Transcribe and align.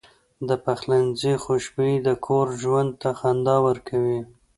د 0.47 0.49
پخلنځي 0.65 1.33
خوشبويي 1.43 1.97
د 2.07 2.09
کور 2.25 2.47
ژوند 2.61 2.91
ته 3.01 3.09
خندا 3.19 3.55
ورکوي. 3.67 4.19